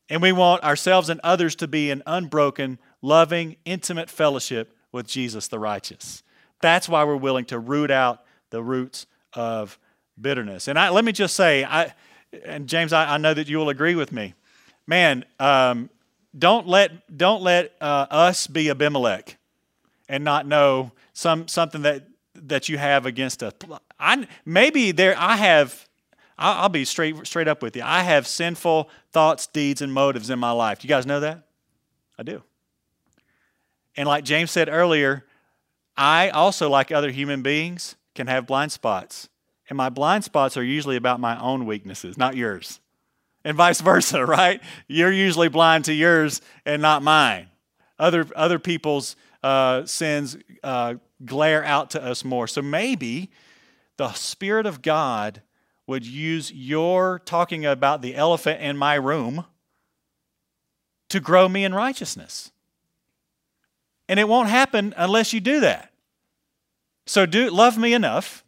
[0.10, 5.48] And we want ourselves and others to be in unbroken, loving, intimate fellowship with Jesus
[5.48, 6.24] the righteous.
[6.62, 9.80] That's why we're willing to root out the roots of
[10.20, 10.68] bitterness.
[10.68, 11.94] And I, let me just say, I,
[12.46, 14.34] and James, I, I know that you will agree with me.
[14.86, 15.90] Man, um,
[16.38, 19.38] don't let don't let uh, us be Abimelech
[20.10, 22.08] and not know some something that
[22.44, 23.54] that you have against us.
[24.00, 25.88] I maybe there I have.
[26.38, 27.84] I'll, I'll be straight straight up with you.
[27.84, 30.80] I have sinful thoughts, deeds, and motives in my life.
[30.80, 31.44] Do you guys know that?
[32.18, 32.44] I do.
[33.96, 35.26] And like James said earlier,
[35.96, 39.30] I also, like other human beings, can have blind spots.
[39.70, 42.80] And my blind spots are usually about my own weaknesses, not yours.
[43.44, 44.62] And vice versa, right?
[44.88, 47.48] You're usually blind to yours and not mine.
[48.00, 52.48] Other, other people's uh, sins uh, glare out to us more.
[52.48, 53.32] So maybe
[53.98, 55.42] the Spirit of God
[55.88, 59.46] would use your talking about the elephant in my room
[61.10, 62.52] to grow me in righteousness.
[64.08, 65.92] And it won't happen unless you do that.
[67.06, 68.44] So do love me enough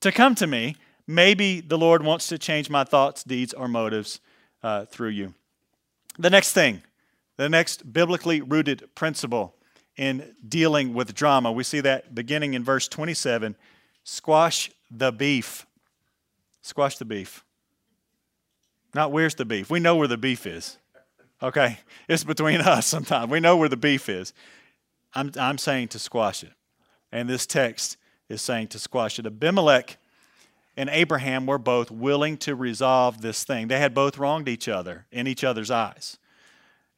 [0.00, 0.76] to come to me.
[1.06, 4.20] Maybe the Lord wants to change my thoughts, deeds, or motives
[4.62, 5.34] uh, through you.
[6.18, 6.82] The next thing,
[7.36, 9.54] the next biblically rooted principle
[10.00, 13.54] in dealing with drama, we see that beginning in verse 27
[14.02, 15.66] squash the beef.
[16.62, 17.44] Squash the beef.
[18.94, 19.68] Not where's the beef.
[19.68, 20.78] We know where the beef is.
[21.42, 21.80] Okay?
[22.08, 23.30] It's between us sometimes.
[23.30, 24.32] We know where the beef is.
[25.12, 26.52] I'm, I'm saying to squash it.
[27.12, 27.98] And this text
[28.30, 29.26] is saying to squash it.
[29.26, 29.98] Abimelech
[30.78, 33.68] and Abraham were both willing to resolve this thing.
[33.68, 36.16] They had both wronged each other in each other's eyes.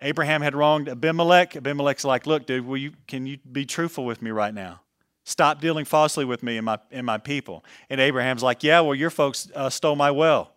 [0.03, 1.57] Abraham had wronged Abimelech.
[1.57, 4.81] Abimelech's like, look, dude, will you, can you be truthful with me right now?
[5.25, 7.65] Stop dealing falsely with me and my, and my people.
[7.89, 10.53] And Abraham's like, yeah, well, your folks uh, stole my well.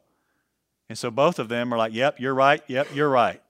[0.89, 2.61] And so both of them are like, yep, you're right.
[2.67, 3.41] Yep, you're right.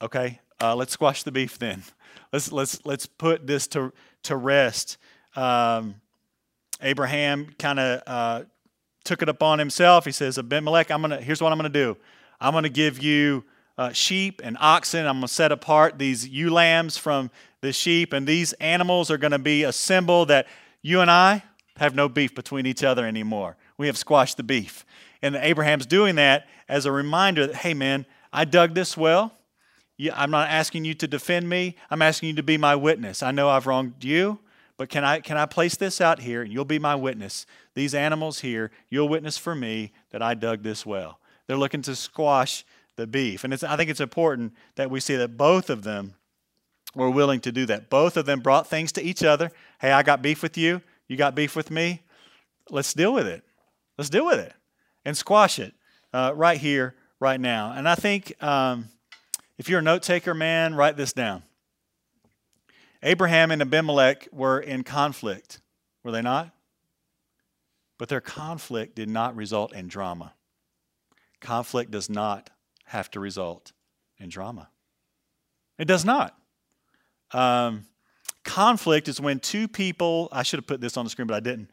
[0.00, 1.82] Okay, uh, let's squash the beef then.
[2.32, 3.92] Let's, let's, let's put this to,
[4.24, 4.98] to rest.
[5.36, 5.94] Um,
[6.82, 8.42] Abraham kind of uh,
[9.04, 10.04] took it upon himself.
[10.04, 11.96] He says, Abimelech, I'm gonna, here's what I'm going to do.
[12.40, 13.44] I'm going to give you
[13.78, 15.06] uh, sheep and oxen.
[15.06, 19.18] I'm going to set apart these ewe lambs from the sheep, and these animals are
[19.18, 20.46] going to be a symbol that
[20.82, 21.42] you and I
[21.76, 23.56] have no beef between each other anymore.
[23.76, 24.84] We have squashed the beef.
[25.22, 29.32] And Abraham's doing that as a reminder that, hey, man, I dug this well.
[30.14, 31.76] I'm not asking you to defend me.
[31.90, 33.22] I'm asking you to be my witness.
[33.22, 34.38] I know I've wronged you,
[34.76, 37.46] but can I, can I place this out here and you'll be my witness?
[37.74, 41.18] These animals here, you'll witness for me that I dug this well.
[41.46, 42.64] They're looking to squash
[42.96, 43.44] the beef.
[43.44, 46.14] And I think it's important that we see that both of them
[46.94, 47.90] were willing to do that.
[47.90, 49.50] Both of them brought things to each other.
[49.80, 50.82] Hey, I got beef with you.
[51.08, 52.02] You got beef with me.
[52.70, 53.44] Let's deal with it.
[53.98, 54.52] Let's deal with it
[55.04, 55.74] and squash it
[56.12, 57.72] uh, right here, right now.
[57.72, 58.42] And I think.
[58.42, 58.88] Um,
[59.58, 61.42] if you're a note taker, man, write this down.
[63.02, 65.60] Abraham and Abimelech were in conflict,
[66.02, 66.50] were they not?
[67.98, 70.34] But their conflict did not result in drama.
[71.40, 72.50] Conflict does not
[72.86, 73.72] have to result
[74.18, 74.68] in drama.
[75.78, 76.36] It does not.
[77.32, 77.86] Um,
[78.44, 81.40] conflict is when two people, I should have put this on the screen, but I
[81.40, 81.70] didn't.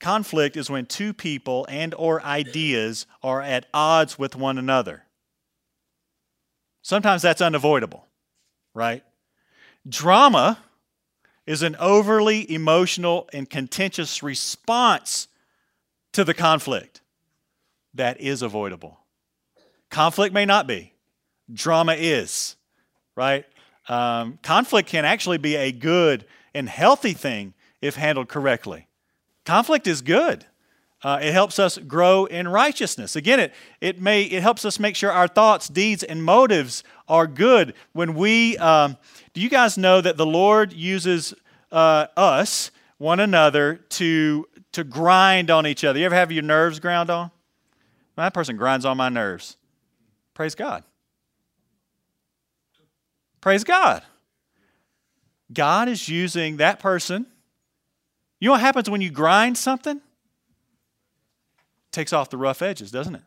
[0.00, 5.04] Conflict is when two people and or ideas are at odds with one another.
[6.82, 8.06] Sometimes that's unavoidable,
[8.74, 9.02] right?
[9.88, 10.58] Drama
[11.46, 15.28] is an overly emotional and contentious response
[16.12, 17.00] to the conflict
[17.94, 19.00] that is avoidable.
[19.90, 20.92] Conflict may not be,
[21.52, 22.56] drama is,
[23.16, 23.44] right?
[23.88, 28.86] Um, conflict can actually be a good and healthy thing if handled correctly.
[29.44, 30.44] Conflict is good.
[31.02, 33.14] Uh, it helps us grow in righteousness.
[33.14, 37.26] Again, it, it, may, it helps us make sure our thoughts, deeds, and motives are
[37.26, 37.74] good.
[37.92, 38.96] When we, um,
[39.32, 41.34] do you guys know that the Lord uses
[41.70, 46.00] uh, us, one another, to, to grind on each other?
[46.00, 47.30] You ever have your nerves ground on?
[48.16, 49.56] That person grinds on my nerves.
[50.38, 50.84] Praise God.
[53.40, 54.04] Praise God.
[55.52, 57.26] God is using that person
[58.38, 59.96] You know what happens when you grind something?
[59.96, 60.02] It
[61.90, 63.22] takes off the rough edges, doesn't it?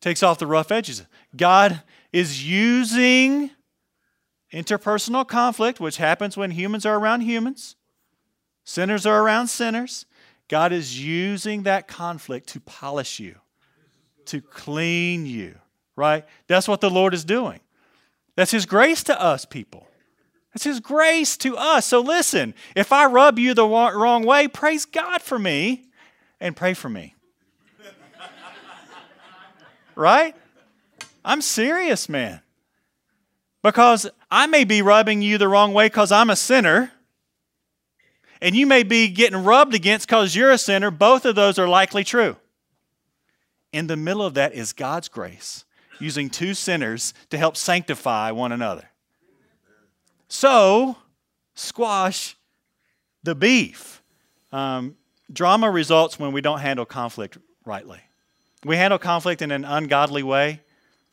[0.00, 1.04] Takes off the rough edges.
[1.36, 1.80] God
[2.12, 3.50] is using
[4.52, 7.76] interpersonal conflict, which happens when humans are around humans,
[8.64, 10.06] sinners are around sinners.
[10.48, 13.36] God is using that conflict to polish you,
[14.26, 15.56] to clean you,
[15.96, 16.24] right?
[16.46, 17.60] That's what the Lord is doing.
[18.36, 19.88] That's His grace to us, people.
[20.52, 21.86] That's His grace to us.
[21.86, 25.84] So listen, if I rub you the wrong way, praise God for me
[26.40, 27.14] and pray for me.
[29.94, 30.34] right?
[31.24, 32.40] I'm serious, man.
[33.62, 36.92] Because I may be rubbing you the wrong way because I'm a sinner,
[38.40, 40.90] and you may be getting rubbed against because you're a sinner.
[40.90, 42.36] Both of those are likely true.
[43.76, 45.66] In the middle of that is God's grace,
[46.00, 48.88] using two sinners to help sanctify one another.
[50.28, 50.96] So,
[51.54, 52.38] squash
[53.22, 54.02] the beef.
[54.50, 54.96] Um,
[55.30, 58.00] drama results when we don't handle conflict rightly.
[58.64, 60.62] We handle conflict in an ungodly way,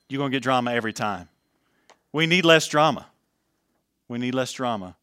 [0.07, 1.28] you're going to get drama every time.
[2.14, 3.07] We need less drama.
[4.07, 4.95] We need less drama.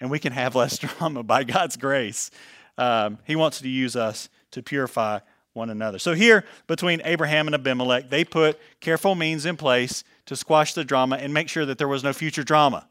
[0.00, 2.32] And we can have less drama by God's grace.
[2.76, 5.20] Um, he wants to use us to purify
[5.52, 5.98] one another.
[5.98, 10.84] So, here between Abraham and Abimelech, they put careful means in place to squash the
[10.84, 12.86] drama and make sure that there was no future drama.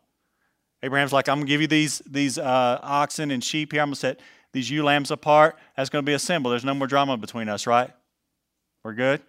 [0.82, 3.82] Abraham's like, I'm going to give you these, these uh, oxen and sheep here.
[3.82, 4.20] I'm going to set
[4.54, 5.58] these ewe lambs apart.
[5.76, 6.52] That's going to be a symbol.
[6.52, 7.92] There's no more drama between us, right?
[8.84, 9.22] We're good?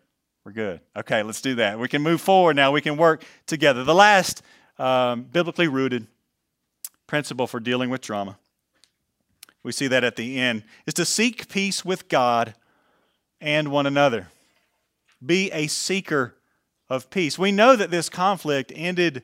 [0.45, 0.81] We're good.
[0.97, 1.79] Okay, let's do that.
[1.79, 2.73] We can move forward now.
[2.73, 3.85] We can work together.
[3.85, 4.43] The last
[4.79, 6.07] um, biblically rooted
[7.07, 8.39] principle for dealing with drama,
[9.63, 12.55] we see that at the end, is to seek peace with God
[13.41, 14.29] and one another.
[15.25, 16.37] Be a seeker
[16.89, 17.39] of peace.
[17.39, 19.23] We know that this conflict ended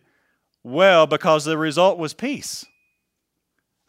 [0.62, 2.64] well because the result was peace.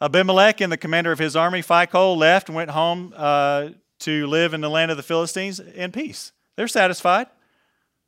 [0.00, 3.70] Abimelech and the commander of his army, Phicol, left and went home uh,
[4.00, 6.32] to live in the land of the Philistines in peace.
[6.56, 7.26] They're satisfied,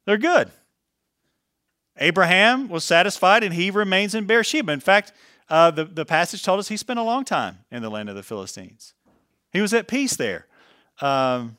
[0.07, 0.51] they're good.
[1.99, 4.73] Abraham was satisfied and he remains in Beersheba.
[4.73, 5.13] In fact,
[5.49, 8.15] uh, the, the passage told us he spent a long time in the land of
[8.15, 8.95] the Philistines.
[9.53, 10.47] He was at peace there.
[11.01, 11.59] Um,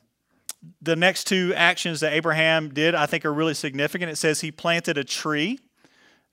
[0.80, 4.10] the next two actions that Abraham did, I think, are really significant.
[4.10, 5.58] It says he planted a tree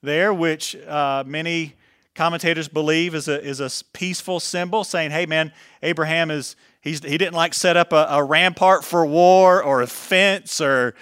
[0.01, 1.75] there, which uh, many
[2.15, 5.51] commentators believe is a, is a peaceful symbol, saying, hey, man,
[5.81, 9.87] Abraham is, he's, he didn't like set up a, a rampart for war or a
[9.87, 10.95] fence or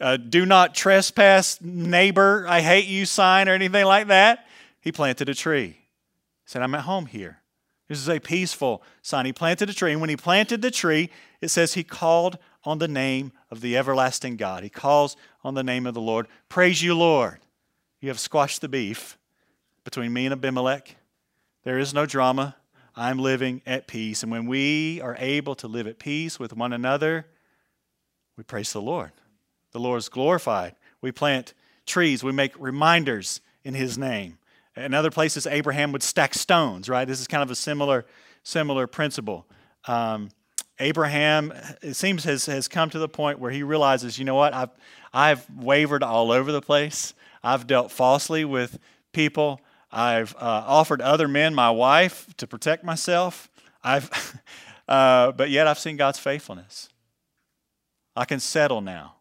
[0.00, 4.46] a do not trespass neighbor, I hate you sign or anything like that.
[4.80, 5.68] He planted a tree.
[5.68, 5.76] He
[6.44, 7.40] said, I'm at home here.
[7.88, 9.26] This is a peaceful sign.
[9.26, 9.92] He planted a tree.
[9.92, 11.10] And when he planted the tree,
[11.40, 14.62] it says he called on the name of the everlasting God.
[14.62, 16.26] He calls on the name of the Lord.
[16.48, 17.38] Praise you, Lord.
[18.00, 19.16] You have squashed the beef
[19.84, 20.96] between me and Abimelech.
[21.62, 22.56] There is no drama.
[22.94, 24.22] I'm living at peace.
[24.22, 27.26] And when we are able to live at peace with one another,
[28.36, 29.12] we praise the Lord.
[29.72, 30.74] The Lord is glorified.
[31.00, 31.54] We plant
[31.86, 34.38] trees, we make reminders in His name.
[34.76, 37.06] In other places, Abraham would stack stones, right?
[37.06, 38.04] This is kind of a similar,
[38.42, 39.46] similar principle.
[39.86, 40.30] Um,
[40.78, 41.52] Abraham,
[41.82, 44.70] it seems, has, has come to the point where he realizes, you know what, I've,
[45.12, 47.14] I've wavered all over the place.
[47.42, 48.78] I've dealt falsely with
[49.12, 49.60] people.
[49.90, 53.50] I've uh, offered other men my wife to protect myself.
[53.82, 54.10] I've,
[54.88, 56.90] uh, but yet I've seen God's faithfulness.
[58.14, 59.16] I can settle now.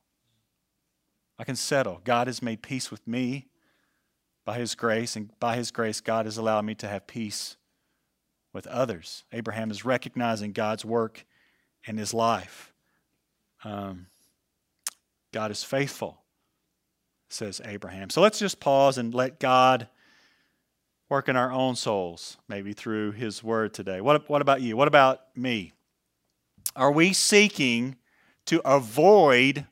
[1.37, 2.01] I can settle.
[2.03, 3.47] God has made peace with me
[4.45, 7.57] by His grace, and by His grace, God has allowed me to have peace
[8.53, 9.23] with others.
[9.33, 11.25] Abraham is recognizing God's work
[11.85, 12.73] in his life.
[13.63, 14.07] Um,
[15.33, 16.21] God is faithful,
[17.29, 18.09] says Abraham.
[18.09, 19.87] So let's just pause and let God
[21.09, 24.01] work in our own souls, maybe through His Word today.
[24.01, 24.77] What, what about you?
[24.77, 25.73] What about me?
[26.75, 27.97] Are we seeking
[28.45, 29.65] to avoid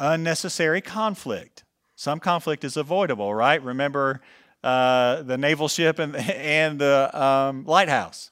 [0.00, 1.64] unnecessary conflict?
[1.94, 3.62] Some conflict is avoidable, right?
[3.62, 4.20] Remember
[4.62, 8.30] uh, the naval ship and, and the um, lighthouse.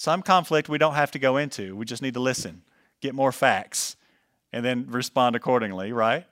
[0.00, 1.76] Some conflict we don't have to go into.
[1.76, 2.62] We just need to listen,
[3.02, 3.96] get more facts,
[4.50, 6.24] and then respond accordingly, right?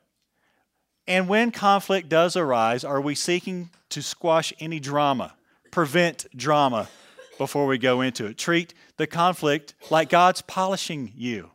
[1.06, 5.34] And when conflict does arise, are we seeking to squash any drama,
[5.70, 6.88] prevent drama
[7.36, 8.38] before we go into it?
[8.38, 11.50] Treat the conflict like God's polishing you.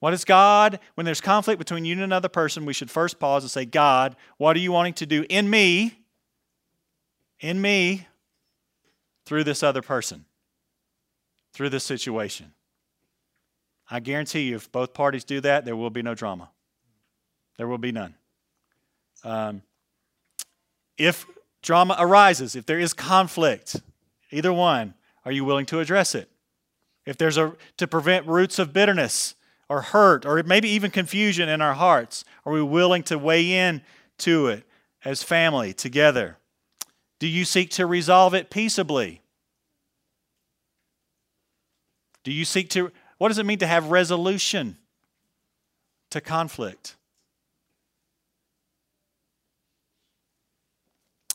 [0.00, 0.80] What is God?
[0.96, 4.16] When there's conflict between you and another person, we should first pause and say, God,
[4.36, 6.00] what are you wanting to do in me,
[7.38, 8.08] in me,
[9.24, 10.24] through this other person,
[11.56, 12.52] through this situation?
[13.90, 16.50] I guarantee you, if both parties do that, there will be no drama.
[17.56, 18.14] There will be none.
[19.24, 19.62] Um,
[20.98, 21.26] if
[21.62, 23.76] drama arises, if there is conflict,
[24.30, 24.94] either one,
[25.24, 26.30] are you willing to address it?
[27.06, 29.36] if there's a to prevent roots of bitterness
[29.68, 33.80] or hurt or maybe even confusion in our hearts, are we willing to weigh in
[34.18, 34.64] to it
[35.04, 36.36] as family together?
[37.18, 39.22] Do you seek to resolve it peaceably?
[42.26, 44.78] Do you seek to what does it mean to have resolution
[46.10, 46.96] to conflict?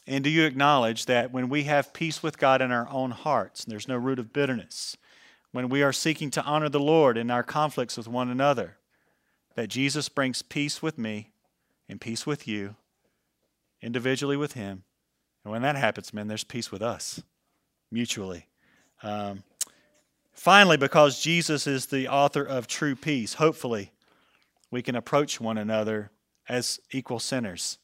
[0.05, 3.63] And do you acknowledge that when we have peace with God in our own hearts,
[3.63, 4.97] and there's no root of bitterness,
[5.53, 8.75] when we are seeking to honor the Lord in our conflicts with one another,
[9.55, 11.31] that Jesus brings peace with me
[11.87, 12.75] and peace with you,
[13.81, 14.83] individually with Him.
[15.45, 17.23] And when that happens, man, there's peace with us
[17.89, 18.47] mutually.
[19.01, 19.43] Um,
[20.41, 23.91] finally, because Jesus is the author of true peace, hopefully
[24.71, 26.09] we can approach one another
[26.49, 27.77] as equal sinners.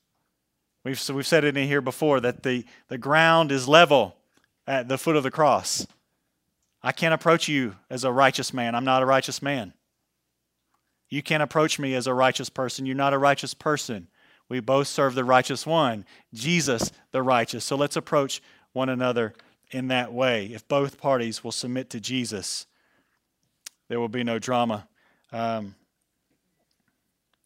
[0.83, 4.15] We've, so we've said it in here before that the, the ground is level
[4.65, 5.85] at the foot of the cross.
[6.81, 8.73] I can't approach you as a righteous man.
[8.73, 9.73] I'm not a righteous man.
[11.09, 12.87] You can't approach me as a righteous person.
[12.87, 14.07] You're not a righteous person.
[14.49, 17.65] We both serve the righteous one, Jesus the righteous.
[17.65, 18.41] So let's approach
[18.73, 19.35] one another
[19.71, 20.47] in that way.
[20.47, 22.65] If both parties will submit to Jesus,
[23.87, 24.87] there will be no drama.
[25.31, 25.75] Um,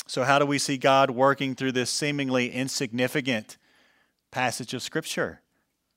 [0.07, 3.57] so, how do we see God working through this seemingly insignificant
[4.29, 5.41] passage of Scripture?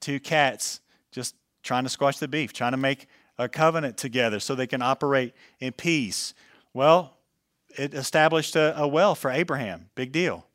[0.00, 3.06] Two cats just trying to squash the beef, trying to make
[3.38, 6.34] a covenant together so they can operate in peace.
[6.72, 7.16] Well,
[7.76, 9.90] it established a, a well for Abraham.
[9.94, 10.46] Big deal.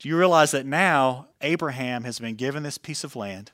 [0.00, 3.52] Do you realize that now Abraham has been given this piece of land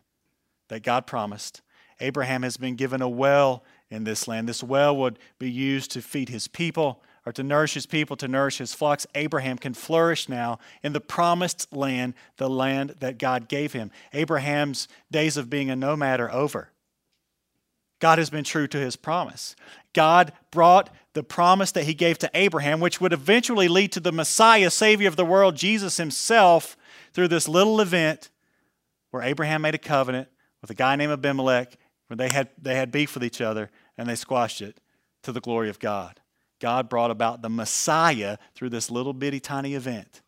[0.71, 1.61] that God promised?
[2.01, 4.49] Abraham has been given a well in this land.
[4.49, 8.29] This well would be used to feed his people or to nourish his people, to
[8.29, 13.49] nourish his flocks, Abraham can flourish now in the promised land, the land that God
[13.49, 13.91] gave him.
[14.13, 16.71] Abraham's days of being a nomad are over.
[17.99, 19.55] God has been true to his promise.
[19.93, 24.13] God brought the promise that he gave to Abraham, which would eventually lead to the
[24.13, 26.79] Messiah, Savior of the world, Jesus himself,
[27.13, 28.31] through this little event
[29.11, 30.29] where Abraham made a covenant
[30.61, 34.09] with a guy named Abimelech, where they had, they had beef with each other and
[34.09, 34.81] they squashed it
[35.23, 36.21] to the glory of God.
[36.59, 40.21] God brought about the Messiah through this little bitty tiny event.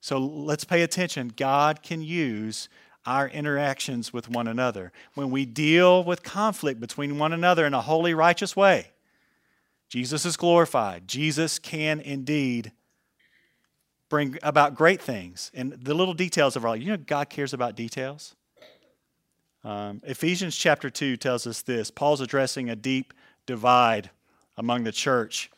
[0.00, 1.32] So let's pay attention.
[1.34, 2.68] God can use
[3.06, 4.92] our interactions with one another.
[5.14, 8.90] When we deal with conflict between one another in a holy, righteous way,
[9.88, 11.08] Jesus is glorified.
[11.08, 12.72] Jesus can indeed
[14.08, 15.50] bring about great things.
[15.54, 16.82] And the little details of our life.
[16.82, 18.34] You know, God cares about details.
[19.64, 21.90] Um, Ephesians chapter 2 tells us this.
[21.90, 23.14] Paul's addressing a deep
[23.46, 24.10] divide
[24.56, 25.50] among the church.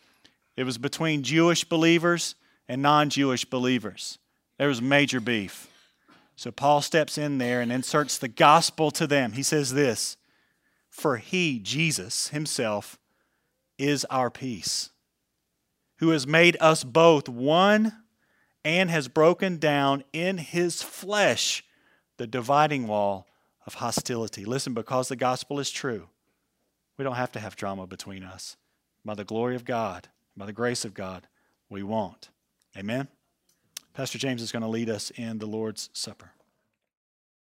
[0.57, 2.35] It was between Jewish believers
[2.69, 4.19] and non Jewish believers.
[4.59, 5.69] There was major beef.
[6.37, 9.33] So Paul steps in there and inserts the gospel to them.
[9.33, 10.17] He says this
[10.91, 12.99] For he, Jesus himself,
[13.79, 14.91] is our peace,
[15.99, 17.93] who has made us both one
[18.65, 21.65] and has broken down in his flesh
[22.17, 23.27] the dividing wall
[23.67, 24.45] of hostility.
[24.45, 26.09] Listen, because the gospel is true,
[26.97, 28.57] we don't have to have drama between us.
[29.05, 31.27] By the glory of God, by the grace of God,
[31.69, 32.31] we won't.
[32.77, 33.09] Amen?
[33.93, 36.33] Pastor James is going to lead us in the Lord's Supper.